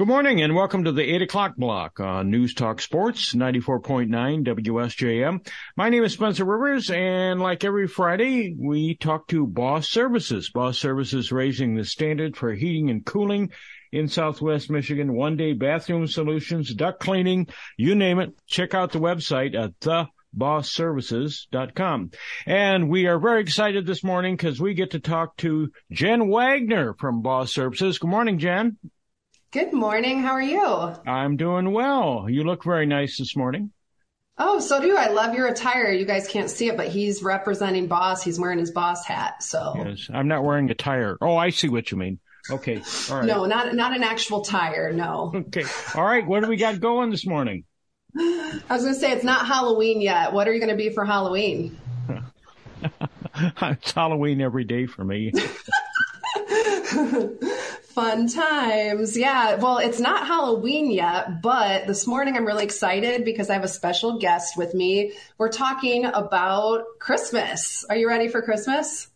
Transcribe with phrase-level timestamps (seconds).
[0.00, 4.08] Good morning and welcome to the 8 o'clock block on News Talk Sports 94.9
[4.46, 5.46] WSJM.
[5.76, 10.48] My name is Spencer Rivers and like every Friday, we talk to Boss Services.
[10.48, 13.50] Boss Services raising the standard for heating and cooling
[13.92, 15.12] in Southwest Michigan.
[15.12, 18.32] One day bathroom solutions, duct cleaning, you name it.
[18.46, 22.12] Check out the website at the bossservices.com.
[22.46, 26.94] And we are very excited this morning because we get to talk to Jen Wagner
[26.94, 27.98] from Boss Services.
[27.98, 28.78] Good morning, Jen.
[29.52, 30.22] Good morning.
[30.22, 30.94] How are you?
[31.08, 32.26] I'm doing well.
[32.30, 33.72] You look very nice this morning.
[34.38, 35.08] Oh, so do I.
[35.08, 35.90] Love your attire.
[35.90, 38.22] You guys can't see it, but he's representing Boss.
[38.22, 39.42] He's wearing his Boss hat.
[39.42, 41.18] So yes, I'm not wearing a tire.
[41.20, 42.20] Oh, I see what you mean.
[42.48, 42.80] Okay.
[43.10, 43.26] All right.
[43.26, 44.92] No, not not an actual tire.
[44.92, 45.32] No.
[45.34, 45.64] Okay.
[45.96, 46.24] All right.
[46.24, 47.64] What do we got going this morning?
[48.16, 50.32] I was going to say it's not Halloween yet.
[50.32, 51.76] What are you going to be for Halloween?
[53.36, 55.32] it's Halloween every day for me.
[57.94, 59.18] Fun times.
[59.18, 59.56] Yeah.
[59.56, 63.68] Well, it's not Halloween yet, but this morning I'm really excited because I have a
[63.68, 65.14] special guest with me.
[65.38, 67.84] We're talking about Christmas.
[67.90, 69.08] Are you ready for Christmas?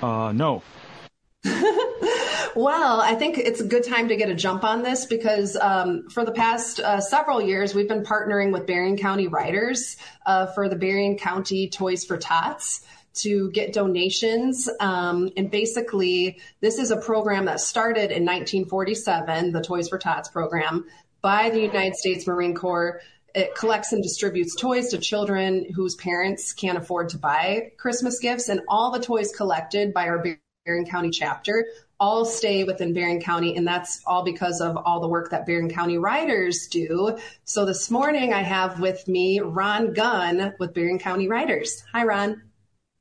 [0.00, 0.62] Uh, no.
[1.44, 6.08] well, I think it's a good time to get a jump on this because um,
[6.08, 10.70] for the past uh, several years, we've been partnering with Berrien County Riders uh, for
[10.70, 12.86] the Berrien County Toys for Tots
[13.22, 14.68] to get donations.
[14.80, 20.28] Um, and basically, this is a program that started in 1947, the Toys for Tots
[20.28, 20.86] program,
[21.20, 23.00] by the United States Marine Corps.
[23.34, 28.48] It collects and distributes toys to children whose parents can't afford to buy Christmas gifts.
[28.48, 30.24] And all the toys collected by our
[30.64, 31.66] Berrien County chapter
[32.00, 35.68] all stay within Berrien County, and that's all because of all the work that Berrien
[35.68, 37.18] County Riders do.
[37.44, 41.82] So this morning I have with me Ron Gunn with Berrien County Riders.
[41.92, 42.47] Hi, Ron.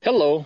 [0.01, 0.45] Hello.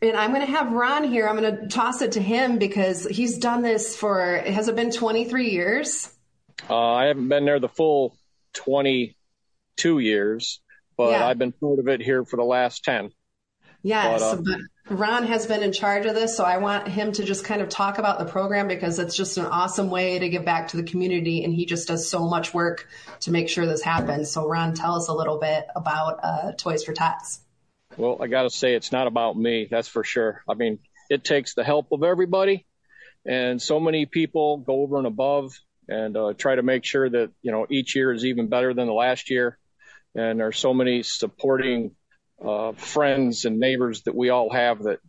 [0.00, 1.28] And I'm going to have Ron here.
[1.28, 4.90] I'm going to toss it to him because he's done this for, has it been
[4.90, 6.12] 23 years?
[6.68, 8.16] Uh, I haven't been there the full
[8.54, 10.60] 22 years,
[10.96, 11.26] but yeah.
[11.26, 13.12] I've been part of it here for the last 10.
[13.84, 14.42] Yes, but, uh,
[14.88, 17.62] but Ron has been in charge of this, so I want him to just kind
[17.62, 20.76] of talk about the program because it's just an awesome way to give back to
[20.76, 22.88] the community, and he just does so much work
[23.20, 24.30] to make sure this happens.
[24.30, 27.40] So, Ron, tell us a little bit about uh, Toys for Tots.
[27.96, 29.68] Well, I got to say, it's not about me.
[29.70, 30.42] That's for sure.
[30.48, 30.78] I mean,
[31.10, 32.66] it takes the help of everybody,
[33.26, 35.52] and so many people go over and above
[35.88, 38.86] and uh, try to make sure that you know each year is even better than
[38.86, 39.58] the last year.
[40.14, 41.94] And there's so many supporting
[42.42, 45.00] uh, friends and neighbors that we all have that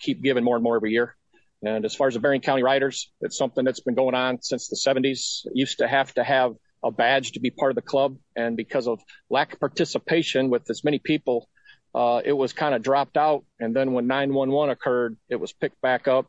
[0.00, 1.16] keep giving more and more every year.
[1.62, 4.68] And as far as the Berrien County Riders, it's something that's been going on since
[4.68, 5.46] the 70s.
[5.46, 6.54] It used to have to have
[6.84, 10.68] a badge to be part of the club, and because of lack of participation with
[10.70, 11.48] as many people
[11.96, 13.44] uh, it was kind of dropped out.
[13.58, 16.26] And then when 911 occurred, it was picked back up,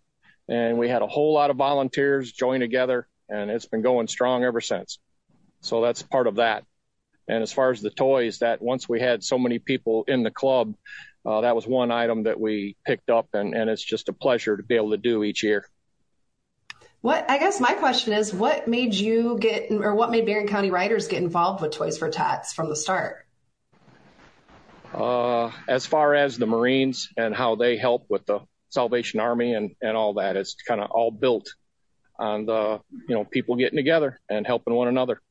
[0.47, 4.45] and we had a whole lot of volunteers join together, and it's been going strong
[4.45, 4.97] ever since.
[5.59, 6.63] So that's part of that.
[7.27, 10.31] And as far as the toys, that once we had so many people in the
[10.31, 10.73] club,
[11.25, 14.55] uh, that was one item that we picked up, and, and it's just a pleasure
[14.55, 15.67] to be able to do each year.
[17.01, 20.71] What I guess my question is, what made you get, or what made Berrien County
[20.71, 23.26] Riders get involved with Toys for Tots from the start?
[24.97, 29.75] Uh, as far as the Marines and how they help with the Salvation Army and,
[29.81, 31.47] and all that, it's kind of all built
[32.19, 35.21] on the, you know, people getting together and helping one another.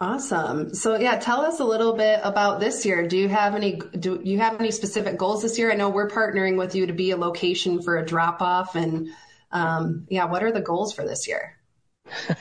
[0.00, 0.74] Awesome.
[0.74, 3.06] So yeah, tell us a little bit about this year.
[3.06, 5.70] Do you have any do you have any specific goals this year?
[5.70, 9.08] I know we're partnering with you to be a location for a drop off and
[9.52, 11.56] um, yeah, what are the goals for this year?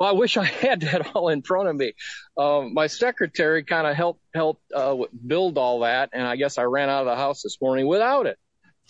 [0.00, 1.92] Well, I wish I had that all in front of me.
[2.36, 4.96] Um, my secretary kind of helped helped uh,
[5.26, 8.24] build all that, and I guess I ran out of the house this morning without
[8.26, 8.38] it.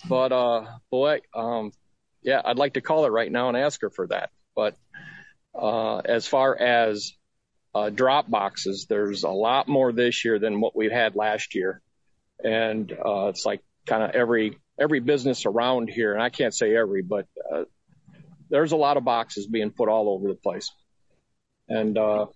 [0.07, 1.73] But uh, boy, um,
[2.23, 4.29] yeah, I'd like to call her right now and ask her for that.
[4.55, 4.77] But
[5.53, 7.11] uh, as far as
[7.75, 11.81] uh, drop boxes, there's a lot more this year than what we've had last year,
[12.41, 16.73] and uh, it's like kind of every every business around here, and I can't say
[16.73, 17.65] every, but uh,
[18.49, 20.71] there's a lot of boxes being put all over the place.
[21.69, 22.27] And uh,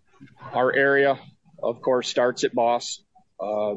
[0.53, 1.19] our area,
[1.61, 3.03] of course, starts at Boss
[3.39, 3.75] uh,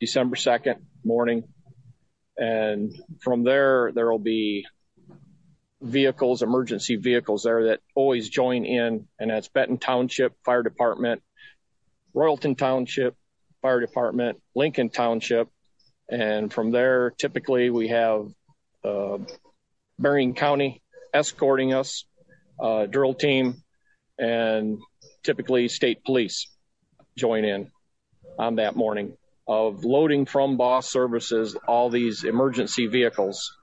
[0.00, 1.44] December 2nd morning.
[2.36, 4.66] And from there, there will be
[5.80, 9.06] vehicles, emergency vehicles there that always join in.
[9.18, 11.22] And that's Benton Township Fire Department,
[12.14, 13.14] Royalton Township
[13.62, 15.48] Fire Department, Lincoln Township.
[16.10, 18.26] And from there, typically we have
[18.84, 19.18] uh,
[19.98, 20.82] Berrien County
[21.12, 22.04] escorting us,
[22.60, 23.62] uh, drill team,
[24.18, 24.78] and
[25.22, 26.48] typically state police
[27.16, 27.70] join in
[28.38, 29.16] on that morning
[29.46, 33.56] of loading from boss services all these emergency vehicles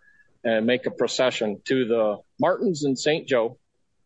[0.43, 3.27] and make a procession to the Martins and St.
[3.27, 3.57] Joe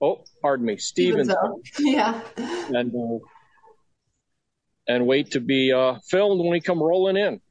[0.02, 1.34] oh, pardon me, Stevens.
[1.80, 2.22] Yeah.
[2.38, 3.26] And, uh,
[4.88, 7.42] and wait to be uh, filmed when we come rolling in.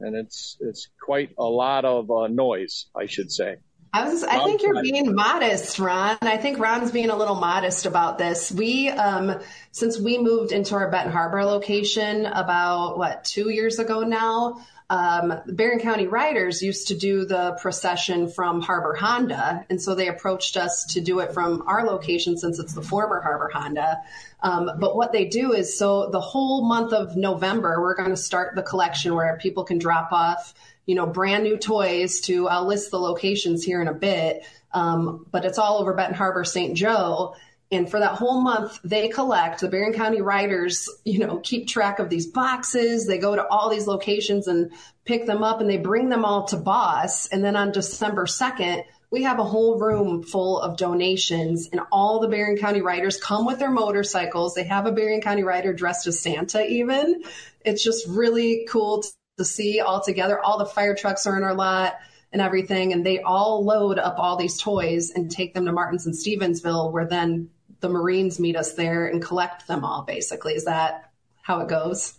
[0.00, 3.56] And it's, it's quite a lot of uh, noise, I should say.
[3.94, 6.18] I was, I think you're being modest, Ron.
[6.22, 8.50] I think Ron's being a little modest about this.
[8.50, 9.38] We, um,
[9.70, 15.34] since we moved into our Benton Harbor location about what, two years ago now, um,
[15.46, 19.64] Berrien County Riders used to do the procession from Harbor Honda.
[19.70, 23.20] And so they approached us to do it from our location since it's the former
[23.20, 24.02] Harbor Honda.
[24.42, 28.16] Um, but what they do is so the whole month of November, we're going to
[28.16, 30.54] start the collection where people can drop off
[30.86, 35.26] you know, brand new toys to, I'll list the locations here in a bit, um,
[35.30, 36.76] but it's all over Benton Harbor, St.
[36.76, 37.34] Joe.
[37.72, 41.98] And for that whole month, they collect, the Berrien County Riders, you know, keep track
[41.98, 43.06] of these boxes.
[43.06, 44.70] They go to all these locations and
[45.04, 47.26] pick them up and they bring them all to Boss.
[47.28, 52.20] And then on December 2nd, we have a whole room full of donations and all
[52.20, 54.54] the Berrien County Riders come with their motorcycles.
[54.54, 57.22] They have a Berrien County Rider dressed as Santa even.
[57.64, 59.04] It's just really cool
[59.38, 60.38] to see all together.
[60.38, 61.94] All the fire trucks are in our lot
[62.32, 66.06] and everything, and they all load up all these toys and take them to Martins
[66.06, 67.50] and Stevensville, where then
[67.84, 70.04] the Marines meet us there and collect them all.
[70.04, 71.10] Basically, is that
[71.42, 72.14] how it goes?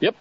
[0.00, 0.16] Yep.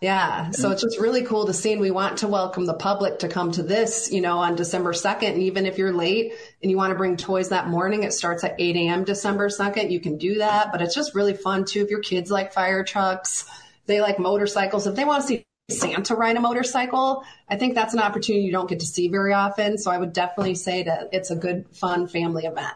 [0.00, 0.50] Yeah.
[0.52, 1.72] So it's just really cool to see.
[1.72, 4.94] And we want to welcome the public to come to this, you know, on December
[4.94, 5.32] 2nd.
[5.32, 6.32] And even if you're late
[6.62, 9.04] and you want to bring toys that morning, it starts at 8 a.m.
[9.04, 9.90] December 2nd.
[9.90, 10.72] You can do that.
[10.72, 11.82] But it's just really fun too.
[11.82, 13.44] If your kids like fire trucks,
[13.84, 14.86] they like motorcycles.
[14.86, 18.52] If they want to see Santa ride a motorcycle, I think that's an opportunity you
[18.52, 19.76] don't get to see very often.
[19.76, 22.72] So I would definitely say that it's a good, fun family event.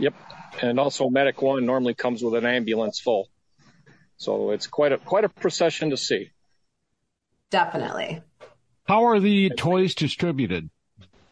[0.00, 0.14] Yep.
[0.62, 3.28] And also Medic One normally comes with an ambulance full.
[4.16, 6.30] So it's quite a quite a procession to see.
[7.50, 8.22] Definitely.
[8.84, 10.68] How are the toys distributed?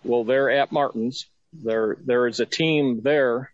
[0.04, 1.26] Well, they're at Martin's.
[1.52, 3.52] There there is a team there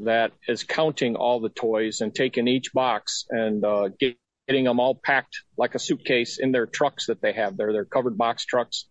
[0.00, 4.16] that is counting all the toys and taking each box and uh, get,
[4.48, 7.84] getting them all packed like a suitcase in their trucks that they have there, their
[7.84, 8.86] covered box trucks.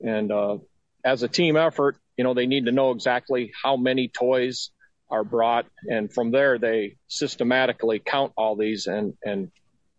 [0.00, 0.58] And uh,
[1.04, 4.70] as a team effort, you know, they need to know exactly how many toys
[5.10, 5.66] are brought.
[5.88, 9.50] And from there, they systematically count all these and, and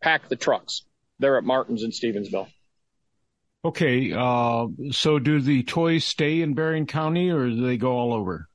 [0.01, 0.83] pack the trucks.
[1.19, 2.47] They're at Martin's in Stevensville.
[3.65, 4.11] Okay.
[4.11, 8.47] Uh, so do the toys stay in Berrien County or do they go all over?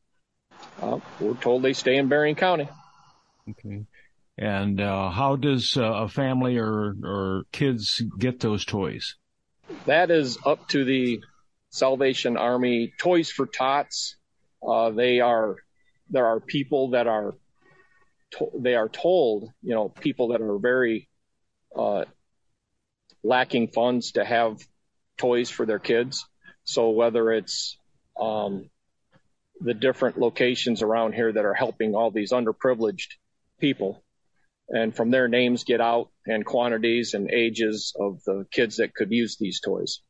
[0.82, 2.68] Uh, we're told they stay in Berrien County.
[3.50, 3.86] Okay.
[4.36, 9.16] And uh, how does uh, a family or, or kids get those toys?
[9.86, 11.20] That is up to the
[11.70, 14.16] Salvation Army Toys for Tots.
[14.66, 15.56] Uh, they are
[16.10, 17.34] there are people that are
[18.32, 21.08] to- they are told you know people that are very
[21.76, 22.04] uh,
[23.22, 24.58] lacking funds to have
[25.18, 26.26] toys for their kids.
[26.64, 27.76] So whether it's
[28.18, 28.70] um,
[29.60, 33.14] the different locations around here that are helping all these underprivileged
[33.60, 34.02] people,
[34.68, 39.10] and from their names get out and quantities and ages of the kids that could
[39.10, 40.00] use these toys.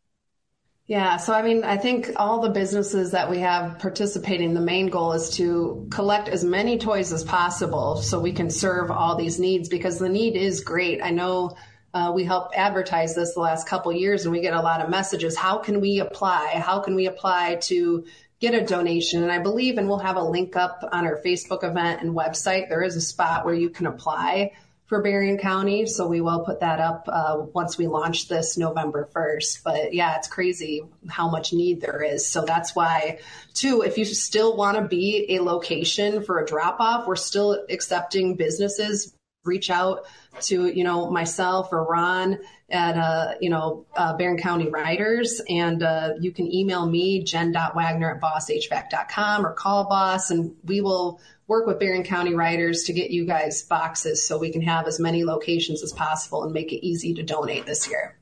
[0.88, 4.86] Yeah, so I mean, I think all the businesses that we have participating, the main
[4.86, 9.38] goal is to collect as many toys as possible so we can serve all these
[9.38, 11.02] needs because the need is great.
[11.02, 11.58] I know
[11.92, 14.88] uh, we help advertise this the last couple years and we get a lot of
[14.88, 15.36] messages.
[15.36, 16.54] How can we apply?
[16.54, 18.06] How can we apply to
[18.40, 19.22] get a donation.
[19.22, 22.68] And I believe, and we'll have a link up on our Facebook event and website.
[22.68, 24.52] There is a spot where you can apply
[24.88, 25.86] for Berrien County.
[25.86, 29.62] So we will put that up uh, once we launch this November 1st.
[29.62, 32.26] But yeah, it's crazy how much need there is.
[32.26, 33.18] So that's why,
[33.52, 37.66] too, if you still want to be a location for a drop off, we're still
[37.68, 39.14] accepting businesses.
[39.44, 40.06] Reach out
[40.40, 42.38] to, you know, myself or Ron
[42.70, 45.42] at, uh, you know, uh, Berrien County Riders.
[45.48, 51.20] And uh, you can email me, jen.wagner at bosshvac.com or call boss and we will
[51.48, 55.00] work with Berrien County Riders to get you guys boxes so we can have as
[55.00, 58.18] many locations as possible and make it easy to donate this year.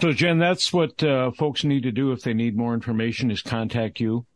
[0.00, 3.42] So, Jen, that's what uh, folks need to do if they need more information is
[3.42, 4.26] contact you.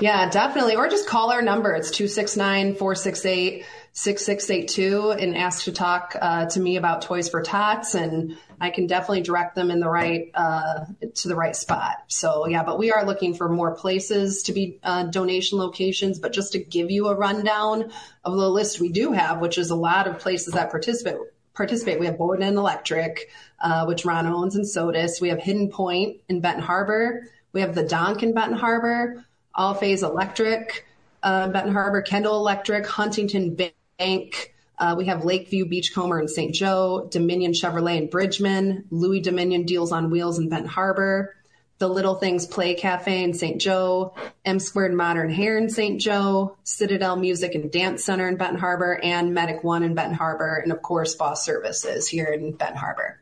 [0.00, 0.76] Yeah, definitely.
[0.76, 1.72] Or just call our number.
[1.74, 7.94] It's 269 468 6682 and ask to talk uh, to me about Toys for Tots.
[7.94, 12.04] And I can definitely direct them in the right, uh, to the right spot.
[12.08, 16.18] So yeah, but we are looking for more places to be uh, donation locations.
[16.18, 17.90] But just to give you a rundown
[18.22, 21.16] of the list we do have, which is a lot of places that participate,
[21.54, 21.98] participate.
[21.98, 25.22] We have Boyden Electric, uh, which Ron owns and Sodus.
[25.22, 27.30] We have Hidden Point in Benton Harbor.
[27.52, 29.24] We have the Donk in Benton Harbor.
[29.56, 30.86] All Phase Electric,
[31.22, 33.56] uh, Benton Harbor, Kendall Electric, Huntington
[33.98, 34.54] Bank.
[34.78, 36.54] Uh, we have Lakeview Beachcomber in St.
[36.54, 41.34] Joe, Dominion Chevrolet in Bridgman, Louis Dominion Deals on Wheels in Benton Harbor,
[41.78, 43.58] the Little Things Play Cafe in St.
[43.58, 45.98] Joe, M Squared Modern Hair in St.
[45.98, 50.56] Joe, Citadel Music and Dance Center in Benton Harbor, and Medic One in Benton Harbor,
[50.56, 53.18] and of course, Boss Services here in Benton Harbor.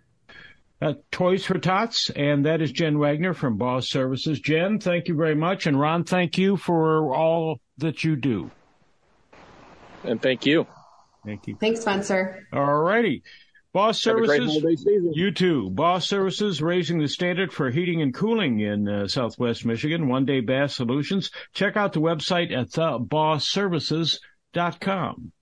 [0.85, 4.39] Uh, Toys for Tots, and that is Jen Wagner from Boss Services.
[4.39, 5.67] Jen, thank you very much.
[5.67, 8.51] And Ron, thank you for all that you do.
[10.03, 10.67] And thank you.
[11.25, 11.57] Thank you.
[11.59, 12.47] Thanks, Spencer.
[12.53, 13.23] All righty.
[13.73, 14.63] Boss Services,
[15.15, 15.71] you too.
[15.71, 20.07] Boss Services raising the standard for heating and cooling in uh, Southwest Michigan.
[20.07, 21.31] One Day Bath Solutions.
[21.55, 25.33] Check out the website at thebossservices.com.